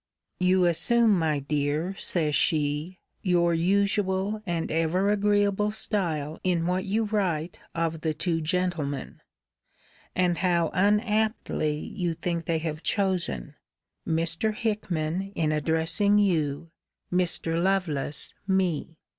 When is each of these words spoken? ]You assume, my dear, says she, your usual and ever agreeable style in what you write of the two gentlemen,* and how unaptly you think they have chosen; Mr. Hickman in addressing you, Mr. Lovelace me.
]You 0.49 0.65
assume, 0.65 1.11
my 1.19 1.37
dear, 1.37 1.93
says 1.97 2.33
she, 2.33 2.97
your 3.21 3.53
usual 3.53 4.41
and 4.47 4.71
ever 4.71 5.11
agreeable 5.11 5.69
style 5.69 6.39
in 6.43 6.65
what 6.65 6.85
you 6.85 7.03
write 7.03 7.59
of 7.75 8.01
the 8.01 8.15
two 8.15 8.41
gentlemen,* 8.41 9.21
and 10.15 10.39
how 10.39 10.71
unaptly 10.73 11.77
you 11.77 12.15
think 12.15 12.45
they 12.45 12.57
have 12.57 12.81
chosen; 12.81 13.53
Mr. 14.07 14.55
Hickman 14.55 15.33
in 15.35 15.51
addressing 15.51 16.17
you, 16.17 16.71
Mr. 17.13 17.61
Lovelace 17.61 18.33
me. 18.47 18.97